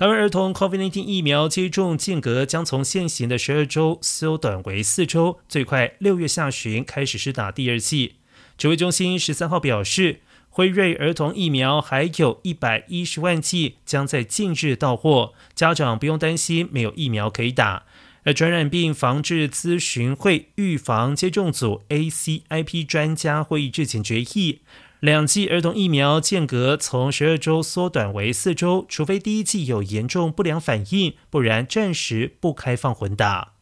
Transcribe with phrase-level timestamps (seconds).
[0.00, 8.14] 台湾儿童 COVID-19 疫苗接种间隔将从现行的十二周缩短为四周，最快六月下旬开始施打第二剂。
[8.56, 17.82] 指挥中心十三号表示，辉瑞儿童疫苗还有一百一十万剂将在近日到货，家长不用担心没有疫苗可以打。
[18.24, 24.60] 而传染病防治咨询会预防接种组 ACIP 专家会议之前决议。
[25.00, 33.54] 两剂儿童疫苗间隔从十二周缩短为四周，除非第一剂有严重不良反应，不然暂时不开放混打。